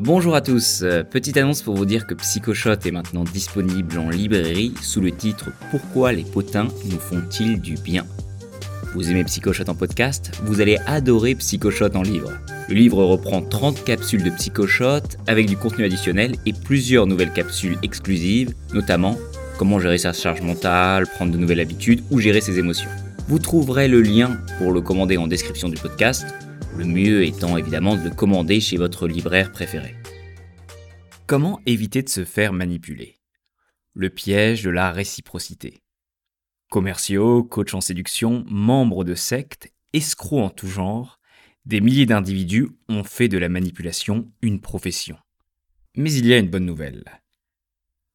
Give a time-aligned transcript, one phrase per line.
[0.00, 4.10] Bonjour à tous, euh, petite annonce pour vous dire que Psychoshot est maintenant disponible en
[4.10, 8.06] librairie sous le titre Pourquoi les potins nous font-ils du bien?
[8.94, 12.30] Vous aimez Psychoshot en podcast Vous allez adorer Psychoshot en livre.
[12.68, 17.76] Le livre reprend 30 capsules de Psychoshot avec du contenu additionnel et plusieurs nouvelles capsules
[17.82, 19.16] exclusives, notamment
[19.58, 22.90] comment gérer sa charge mentale, prendre de nouvelles habitudes ou gérer ses émotions.
[23.26, 26.24] Vous trouverez le lien pour le commander en description du podcast
[26.76, 29.94] le mieux étant évidemment de le commander chez votre libraire préféré.
[31.26, 33.18] Comment éviter de se faire manipuler?
[33.94, 35.82] Le piège de la réciprocité.
[36.70, 41.18] Commerciaux, coachs en séduction, membres de sectes, escrocs en tout genre,
[41.64, 45.16] des milliers d'individus ont fait de la manipulation une profession.
[45.96, 47.04] Mais il y a une bonne nouvelle.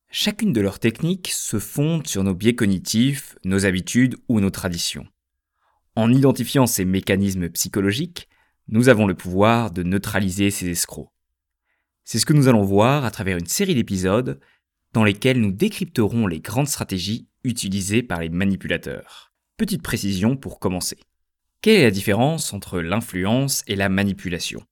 [0.10, 5.08] Chacune de leurs techniques se fonde sur nos biais cognitifs, nos habitudes ou nos traditions.
[5.96, 8.28] En identifiant ces mécanismes psychologiques,
[8.68, 11.10] nous avons le pouvoir de neutraliser ces escrocs.
[12.06, 14.40] C'est ce que nous allons voir à travers une série d'épisodes
[14.94, 19.34] dans lesquels nous décrypterons les grandes stratégies utilisées par les manipulateurs.
[19.58, 20.98] Petite précision pour commencer.
[21.62, 24.66] Quelle est la différence entre l'influence et la manipulation?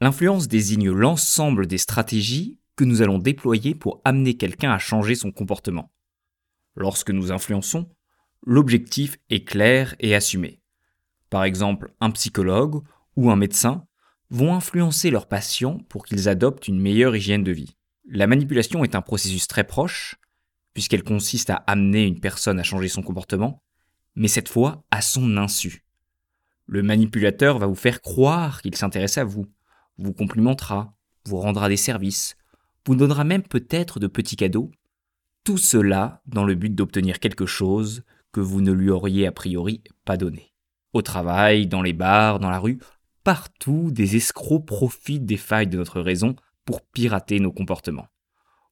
[0.00, 5.32] L'influence désigne l'ensemble des stratégies que nous allons déployer pour amener quelqu'un à changer son
[5.32, 5.92] comportement.
[6.74, 7.88] Lorsque nous influençons,
[8.44, 10.60] l'objectif est clair et assumé
[11.30, 12.82] par exemple un psychologue
[13.16, 13.86] ou un médecin,
[14.30, 17.76] vont influencer leurs patients pour qu'ils adoptent une meilleure hygiène de vie.
[18.08, 20.16] La manipulation est un processus très proche,
[20.74, 23.62] puisqu'elle consiste à amener une personne à changer son comportement,
[24.14, 25.84] mais cette fois à son insu.
[26.66, 29.46] Le manipulateur va vous faire croire qu'il s'intéresse à vous,
[29.98, 32.36] vous complimentera, vous rendra des services,
[32.86, 34.70] vous donnera même peut-être de petits cadeaux,
[35.44, 38.02] tout cela dans le but d'obtenir quelque chose
[38.32, 40.52] que vous ne lui auriez a priori pas donné.
[40.96, 42.78] Au travail, dans les bars, dans la rue,
[43.22, 48.06] partout, des escrocs profitent des failles de notre raison pour pirater nos comportements.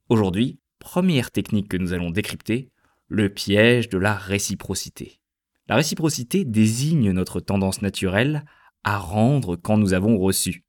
[0.08, 2.70] Aujourd'hui, première technique que nous allons décrypter,
[3.08, 5.20] le piège de la réciprocité.
[5.68, 8.46] La réciprocité désigne notre tendance naturelle
[8.84, 10.64] à rendre quand nous avons reçu.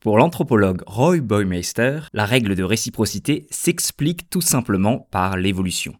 [0.00, 5.94] Pour l'anthropologue Roy Boymeister, la règle de réciprocité s'explique tout simplement par l'évolution.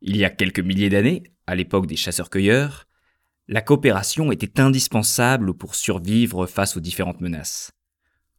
[0.00, 2.86] Il y a quelques milliers d'années, à l'époque des chasseurs-cueilleurs,
[3.50, 7.72] la coopération était indispensable pour survivre face aux différentes menaces.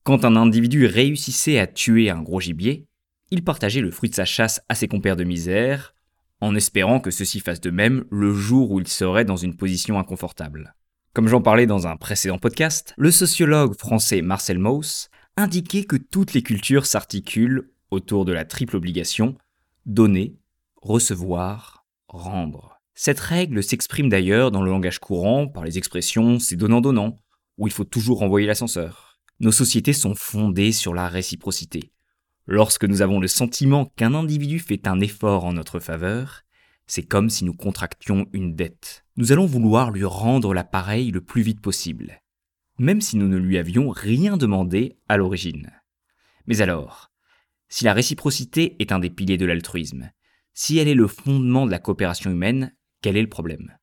[0.04, 2.88] Quand un individu réussissait à tuer un gros gibier,
[3.30, 5.94] il partageait le fruit de sa chasse à ses compères de misère,
[6.40, 10.00] en espérant que ceux-ci fassent de même le jour où il serait dans une position
[10.00, 10.76] inconfortable.
[11.12, 16.34] Comme j'en parlais dans un précédent podcast, le sociologue français Marcel Mauss indiquait que toutes
[16.34, 19.36] les cultures s'articulent autour de la triple obligation
[19.86, 20.38] donner,
[20.82, 22.81] recevoir, rendre.
[22.94, 27.16] Cette règle s'exprime d'ailleurs dans le langage courant par les expressions c'est donnant-donnant,
[27.58, 29.20] où il faut toujours renvoyer l'ascenseur.
[29.40, 31.92] Nos sociétés sont fondées sur la réciprocité.
[32.46, 36.44] Lorsque nous avons le sentiment qu'un individu fait un effort en notre faveur,
[36.86, 39.06] c'est comme si nous contractions une dette.
[39.16, 42.22] Nous allons vouloir lui rendre l'appareil le plus vite possible,
[42.78, 45.72] même si nous ne lui avions rien demandé à l'origine.
[46.48, 47.12] Mais alors,
[47.70, 50.12] si la réciprocité est un des piliers de l'altruisme,
[50.54, 53.78] si elle est le fondement de la coopération humaine, quel est le problème?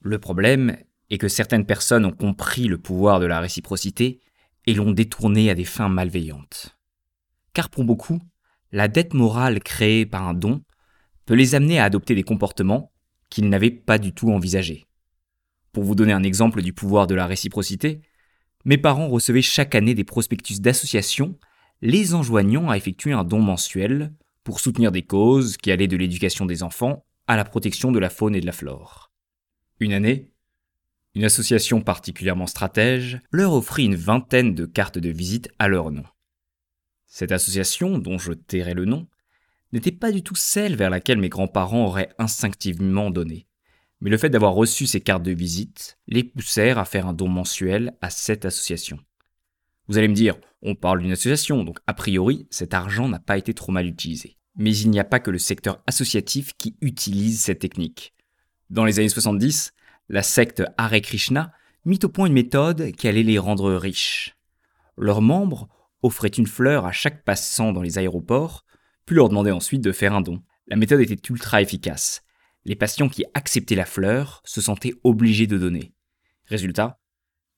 [0.00, 0.76] Le problème
[1.10, 4.20] est que certaines personnes ont compris le pouvoir de la réciprocité
[4.66, 6.76] et l'ont détourné à des fins malveillantes.
[7.52, 8.20] Car pour beaucoup,
[8.72, 10.62] la dette morale créée par un don
[11.26, 12.92] peut les amener à adopter des comportements
[13.30, 14.86] qu'ils n'avaient pas du tout envisagés.
[15.72, 18.00] Pour vous donner un exemple du pouvoir de la réciprocité,
[18.64, 21.38] mes parents recevaient chaque année des prospectus d'associations
[21.82, 24.12] les enjoignant à effectuer un don mensuel
[24.42, 28.10] pour soutenir des causes qui allaient de l'éducation des enfants à la protection de la
[28.10, 29.12] faune et de la flore.
[29.80, 30.30] Une année,
[31.14, 36.04] une association particulièrement stratège leur offrit une vingtaine de cartes de visite à leur nom.
[37.06, 39.06] Cette association, dont je tairai le nom,
[39.72, 43.46] n'était pas du tout celle vers laquelle mes grands-parents auraient instinctivement donné.
[44.00, 47.28] Mais le fait d'avoir reçu ces cartes de visite les poussèrent à faire un don
[47.28, 48.98] mensuel à cette association.
[49.86, 53.38] Vous allez me dire, on parle d'une association, donc a priori, cet argent n'a pas
[53.38, 54.36] été trop mal utilisé.
[54.56, 58.14] Mais il n'y a pas que le secteur associatif qui utilise cette technique.
[58.70, 59.72] Dans les années 70,
[60.08, 61.52] la secte Hare Krishna
[61.84, 64.36] mit au point une méthode qui allait les rendre riches.
[64.96, 65.68] Leurs membres
[66.02, 68.64] offraient une fleur à chaque passant dans les aéroports,
[69.06, 70.42] puis leur demandaient ensuite de faire un don.
[70.66, 72.22] La méthode était ultra efficace.
[72.64, 75.92] Les patients qui acceptaient la fleur se sentaient obligés de donner.
[76.46, 77.00] Résultat,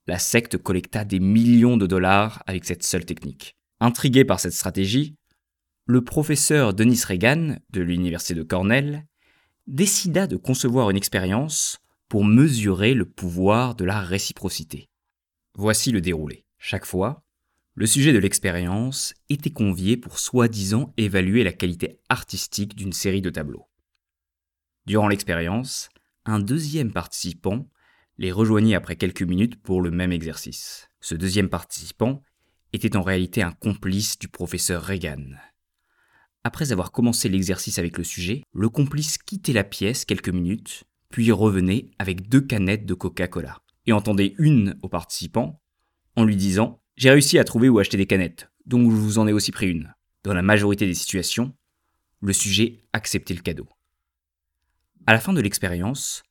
[0.06, 3.56] la secte collecta des millions de dollars avec cette seule technique.
[3.80, 5.16] Intrigué par cette stratégie,
[5.88, 9.06] le professeur Denis Reagan de l'université de Cornell
[9.68, 11.78] décida de concevoir une expérience
[12.08, 14.88] pour mesurer le pouvoir de la réciprocité.
[15.54, 16.44] Voici le déroulé.
[16.58, 17.22] Chaque fois,
[17.78, 23.28] Le sujet de l'expérience était convié pour soi-disant évaluer la qualité artistique d'une série de
[23.28, 23.66] tableaux.
[24.86, 25.90] Durant l'expérience,
[26.24, 27.68] un deuxième participant
[28.16, 30.88] les rejoignit après quelques minutes pour le même exercice.
[31.02, 32.22] Ce deuxième participant
[32.72, 35.36] était en réalité un complice du professeur Reagan.
[36.46, 41.32] Après avoir commencé l'exercice avec le sujet, le complice quittait la pièce quelques minutes, puis
[41.32, 45.60] revenait avec deux canettes de Coca-Cola, et entendait une au participant
[46.14, 49.26] en lui disant J'ai réussi à trouver où acheter des canettes, donc je vous en
[49.26, 49.92] ai aussi pris une.
[50.22, 51.52] Dans la majorité des situations,
[52.20, 53.68] le sujet acceptait le cadeau.
[55.08, 56.22] À la fin de l'expérience,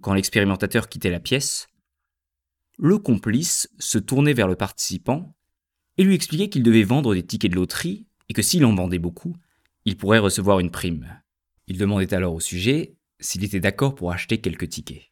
[0.00, 1.68] quand l'expérimentateur quittait la pièce,
[2.78, 5.36] le complice se tournait vers le participant
[5.98, 8.98] et lui expliquait qu'il devait vendre des tickets de loterie et que s'il en vendait
[8.98, 9.36] beaucoup,
[9.84, 11.20] il pourrait recevoir une prime.
[11.66, 15.10] Il demandait alors au sujet s'il était d'accord pour acheter quelques tickets.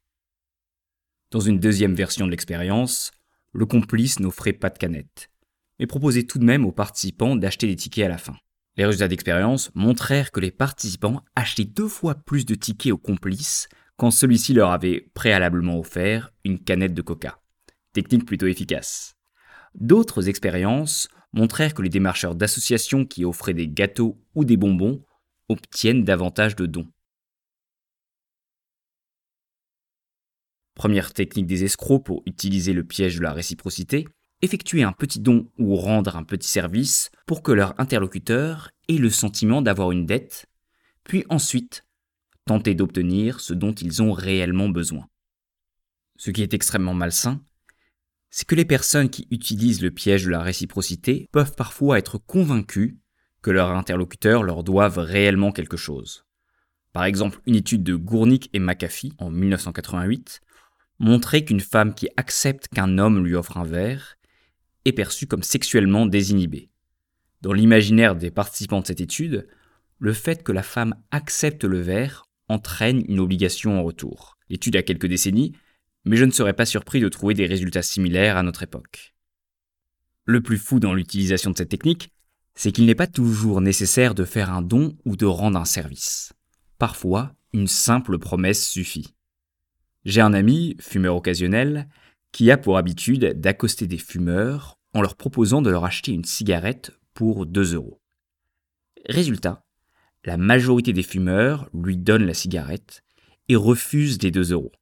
[1.31, 3.13] Dans une deuxième version de l'expérience,
[3.53, 5.31] le complice n'offrait pas de canette,
[5.79, 8.37] mais proposait tout de même aux participants d'acheter des tickets à la fin.
[8.77, 13.69] Les résultats d'expérience montrèrent que les participants achetaient deux fois plus de tickets au complice
[13.97, 17.41] quand celui-ci leur avait préalablement offert une canette de coca.
[17.93, 19.17] Technique plutôt efficace.
[19.75, 25.05] D'autres expériences montrèrent que les démarcheurs d'associations qui offraient des gâteaux ou des bonbons
[25.49, 26.89] obtiennent davantage de dons.
[30.75, 34.07] Première technique des escrocs pour utiliser le piège de la réciprocité,
[34.41, 39.11] effectuer un petit don ou rendre un petit service pour que leur interlocuteur ait le
[39.11, 40.47] sentiment d'avoir une dette,
[41.05, 41.85] puis ensuite
[42.47, 45.07] tenter d'obtenir ce dont ils ont réellement besoin.
[46.17, 47.45] Ce qui est extrêmement malsain,
[48.31, 52.99] c'est que les personnes qui utilisent le piège de la réciprocité peuvent parfois être convaincues
[53.43, 56.25] que leurs interlocuteurs leur doivent réellement quelque chose.
[56.93, 60.41] Par exemple, une étude de Gournick et McAfee en 1988
[60.99, 64.17] montrait qu'une femme qui accepte qu'un homme lui offre un verre
[64.85, 66.71] est perçue comme sexuellement désinhibée.
[67.43, 69.49] Dans l'imaginaire des participants de cette étude,
[69.99, 74.37] le fait que la femme accepte le verre entraîne une obligation en retour.
[74.49, 75.53] L'étude a quelques décennies,
[76.05, 79.15] mais je ne serais pas surpris de trouver des résultats similaires à notre époque.
[80.25, 82.13] Le plus fou dans l'utilisation de cette technique,
[82.55, 86.33] c'est qu'il n'est pas toujours nécessaire de faire un don ou de rendre un service.
[86.79, 89.15] Parfois, une simple promesse suffit.
[90.05, 91.89] J'ai un ami, fumeur occasionnel,
[92.33, 96.93] qui a pour habitude d'accoster des fumeurs en leur proposant de leur acheter une cigarette
[97.15, 98.01] pour 2 euros.
[99.09, 99.65] Résultat,
[100.25, 103.03] la majorité des fumeurs lui donnent la cigarette
[103.49, 104.73] et refusent les 2 euros.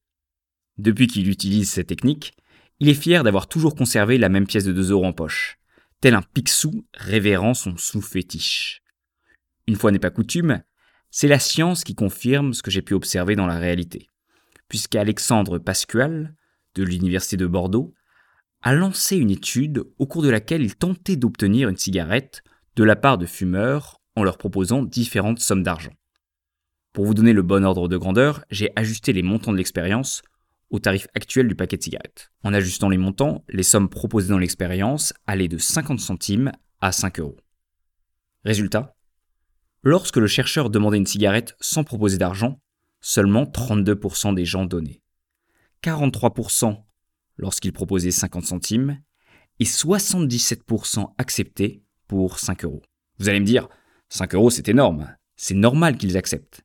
[0.78, 2.32] Depuis qu'il utilise cette technique,
[2.80, 5.58] il est fier d'avoir toujours conservé la même pièce de 2 euros en poche,
[6.00, 8.82] tel un pixou révérant son sous-fétiche.
[9.66, 10.62] Une fois n'est pas coutume,
[11.10, 14.08] c'est la science qui confirme ce que j'ai pu observer dans la réalité,
[14.69, 16.36] puisqu'Alexandre Pascual,
[16.75, 17.92] de l'Université de Bordeaux,
[18.62, 22.42] a lancé une étude au cours de laquelle il tentait d'obtenir une cigarette
[22.76, 25.94] de la part de fumeurs en leur proposant différentes sommes d'argent.
[26.92, 30.22] Pour vous donner le bon ordre de grandeur, j'ai ajusté les montants de l'expérience
[30.70, 32.31] au tarif actuel du paquet de cigarettes.
[32.43, 37.20] En ajustant les montants, les sommes proposées dans l'expérience allaient de 50 centimes à 5
[37.20, 37.37] euros.
[38.44, 38.97] Résultat
[39.82, 42.61] Lorsque le chercheur demandait une cigarette sans proposer d'argent,
[43.00, 45.03] seulement 32% des gens donnaient.
[45.82, 46.82] 43%
[47.37, 49.01] lorsqu'il proposait 50 centimes
[49.60, 52.82] et 77% acceptaient pour 5 euros.
[53.19, 53.69] Vous allez me dire,
[54.08, 55.15] 5 euros, c'est énorme.
[55.37, 56.63] C'est normal qu'ils acceptent.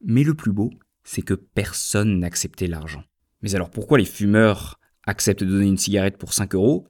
[0.00, 0.70] Mais le plus beau,
[1.02, 3.02] c'est que personne n'acceptait l'argent.
[3.44, 6.88] Mais alors pourquoi les fumeurs acceptent de donner une cigarette pour 5 euros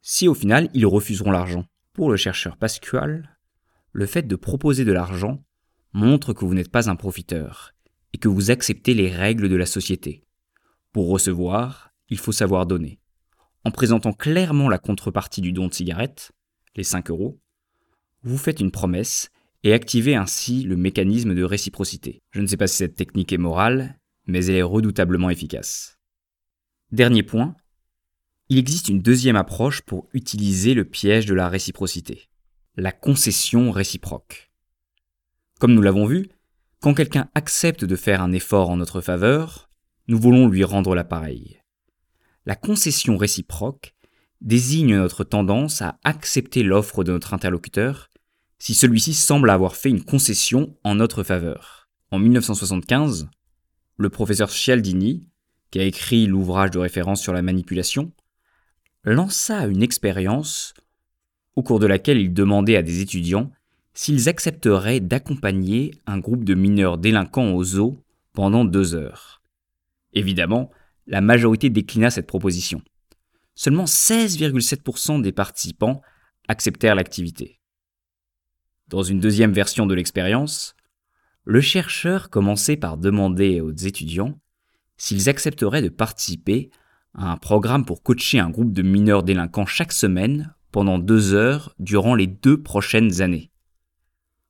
[0.00, 1.64] si au final ils refuseront l'argent?
[1.92, 3.38] Pour le chercheur Pascual,
[3.92, 5.44] le fait de proposer de l'argent
[5.92, 7.70] montre que vous n'êtes pas un profiteur
[8.12, 10.26] et que vous acceptez les règles de la société.
[10.90, 12.98] Pour recevoir, il faut savoir donner.
[13.64, 16.32] En présentant clairement la contrepartie du don de cigarette,
[16.74, 17.40] les 5 euros,
[18.24, 19.30] vous faites une promesse
[19.62, 22.24] et activez ainsi le mécanisme de réciprocité.
[22.32, 25.98] Je ne sais pas si cette technique est morale, mais elle est redoutablement efficace.
[26.90, 27.56] Dernier point,
[28.48, 32.28] il existe une deuxième approche pour utiliser le piège de la réciprocité,
[32.76, 34.50] la concession réciproque.
[35.58, 36.28] Comme nous l'avons vu,
[36.80, 39.70] quand quelqu'un accepte de faire un effort en notre faveur,
[40.08, 41.60] nous voulons lui rendre l'appareil.
[42.44, 43.94] La concession réciproque
[44.40, 48.10] désigne notre tendance à accepter l'offre de notre interlocuteur
[48.58, 51.88] si celui-ci semble avoir fait une concession en notre faveur.
[52.10, 53.28] En 1975,
[54.02, 55.24] le professeur Cialdini,
[55.70, 58.12] qui a écrit l'ouvrage de référence sur la manipulation,
[59.04, 60.74] lança une expérience
[61.56, 63.50] au cours de laquelle il demandait à des étudiants
[63.94, 69.42] s'ils accepteraient d'accompagner un groupe de mineurs délinquants aux eaux pendant deux heures.
[70.12, 70.70] Évidemment,
[71.06, 72.82] la majorité déclina cette proposition.
[73.54, 76.00] Seulement 16,7% des participants
[76.48, 77.60] acceptèrent l'activité.
[78.88, 80.74] Dans une deuxième version de l'expérience,
[81.44, 84.38] le chercheur commençait par demander aux étudiants
[84.96, 86.70] s'ils accepteraient de participer
[87.14, 91.74] à un programme pour coacher un groupe de mineurs délinquants chaque semaine pendant deux heures
[91.78, 93.50] durant les deux prochaines années.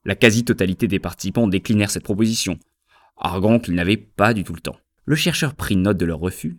[0.05, 2.59] La quasi-totalité des participants déclinèrent cette proposition,
[3.17, 4.79] arguant qu'ils n'avaient pas du tout le temps.
[5.05, 6.59] Le chercheur prit note de leur refus,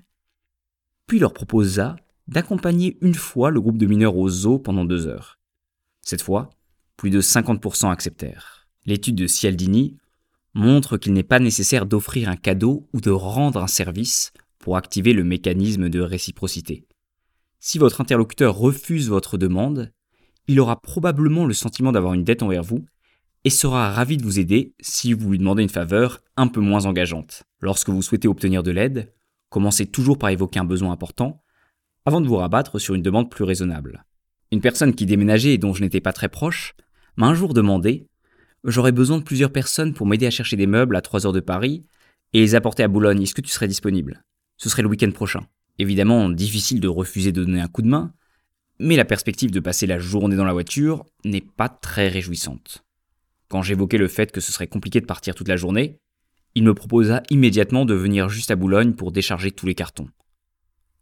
[1.08, 1.96] puis leur proposa
[2.28, 5.40] d'accompagner une fois le groupe de mineurs au zoo pendant deux heures.
[6.02, 6.50] Cette fois,
[6.98, 8.68] plus de 50% acceptèrent.
[8.86, 9.98] L'étude de Cialdini
[10.54, 15.14] montre qu'il n'est pas nécessaire d'offrir un cadeau ou de rendre un service pour activer
[15.14, 16.86] le mécanisme de réciprocité.
[17.60, 19.92] Si votre interlocuteur refuse votre demande,
[20.48, 22.86] il aura probablement le sentiment d'avoir une dette envers vous
[23.46, 26.86] et sera ravi de vous aider si vous lui demandez une faveur un peu moins
[26.86, 27.44] engageante.
[27.62, 29.14] Lorsque vous souhaitez obtenir de l'aide,
[29.50, 31.42] commencez toujours par évoquer un besoin important
[32.06, 34.06] avant de vous rabattre sur une demande plus raisonnable.
[34.52, 36.76] Une personne qui déménageait et dont je n'étais pas très proche
[37.16, 38.08] m'a un jour demandé
[38.66, 41.42] J'aurais besoin de plusieurs personnes pour m'aider à chercher des meubles à 3 heures de
[41.42, 41.86] Paris
[42.32, 43.22] et les apporter à Boulogne.
[43.22, 44.24] Est-ce que tu serais disponible?
[44.58, 45.46] Ce serait le week-end prochain.
[45.80, 48.14] Évidemment, difficile de refuser de donner un coup de main,
[48.80, 52.86] mais la perspective de passer la journée dans la voiture n'est pas très réjouissante.
[53.50, 56.00] Quand j'évoquais le fait que ce serait compliqué de partir toute la journée,
[56.56, 60.08] il me proposa immédiatement de venir juste à Boulogne pour décharger tous les cartons.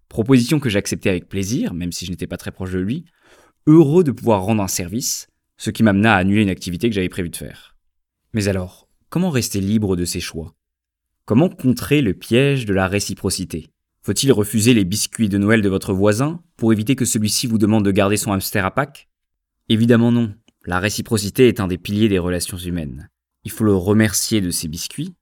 [0.09, 3.05] Proposition que j'acceptais avec plaisir, même si je n'étais pas très proche de lui,
[3.67, 5.27] heureux de pouvoir rendre un service,
[5.61, 7.75] ce qui m'amena à annuler une activité que j'avais prévu de faire.
[8.33, 10.55] Mais alors, comment rester libre de ses choix?
[11.25, 13.69] Comment contrer le piège de la réciprocité?
[14.01, 17.85] Faut-il refuser les biscuits de Noël de votre voisin pour éviter que celui-ci vous demande
[17.85, 19.07] de garder son hamster à Pâques?
[19.69, 20.33] Évidemment non.
[20.65, 23.11] La réciprocité est un des piliers des relations humaines.
[23.43, 25.13] Il faut le remercier de ses biscuits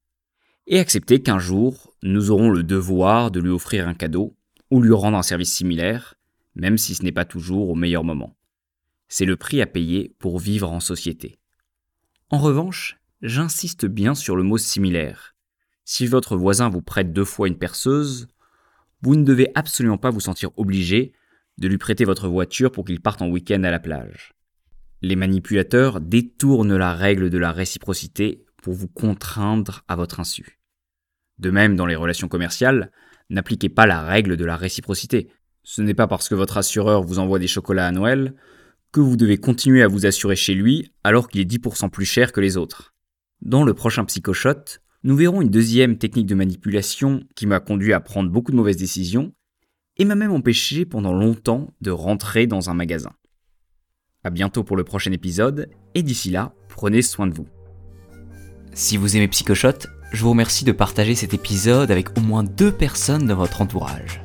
[0.68, 4.38] et accepter qu'un jour, nous aurons le devoir de lui offrir un cadeau
[4.72, 6.16] ou lui rendre un service similaire,
[6.56, 8.39] même si ce n'est pas toujours au meilleur moment.
[9.10, 11.40] C'est le prix à payer pour vivre en société.
[12.30, 15.36] En revanche, j'insiste bien sur le mot similaire.
[15.84, 18.28] Si votre voisin vous prête deux fois une perceuse,
[19.02, 21.14] vous ne devez absolument pas vous sentir obligé
[21.58, 24.34] de lui prêter votre voiture pour qu'il parte en week-end à la plage.
[25.02, 30.60] Les manipulateurs détournent la règle de la réciprocité pour vous contraindre à votre insu.
[31.40, 32.92] De même, dans les relations commerciales,
[33.30, 35.32] n'appliquez pas la règle de la réciprocité.
[35.64, 38.36] Ce n'est pas parce que votre assureur vous envoie des chocolats à Noël
[38.92, 42.32] que vous devez continuer à vous assurer chez lui alors qu'il est 10% plus cher
[42.32, 42.94] que les autres.
[43.42, 48.00] Dans le prochain psychoshot, nous verrons une deuxième technique de manipulation qui m'a conduit à
[48.00, 49.34] prendre beaucoup de mauvaises décisions
[49.98, 53.12] et m'a même empêché pendant longtemps de rentrer dans un magasin.
[54.24, 57.48] À bientôt pour le prochain épisode, et d'ici là, prenez soin de vous.
[58.74, 62.72] Si vous aimez Psychoshot, je vous remercie de partager cet épisode avec au moins deux
[62.72, 64.22] personnes de votre entourage.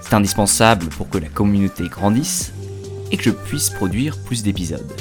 [0.00, 2.52] C'est indispensable pour que la communauté grandisse
[3.10, 4.92] et que je puisse produire plus d'épisodes.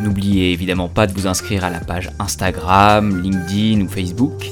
[0.00, 4.44] N'oubliez évidemment pas de vous inscrire à la page Instagram, LinkedIn ou Facebook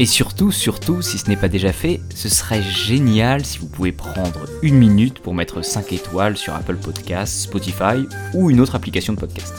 [0.00, 3.90] et surtout, surtout, si ce n'est pas déjà fait, ce serait génial si vous pouvez
[3.90, 9.14] prendre une minute pour mettre 5 étoiles sur Apple Podcasts, Spotify ou une autre application
[9.14, 9.54] de podcast.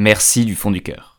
[0.00, 1.09] Merci du fond du cœur.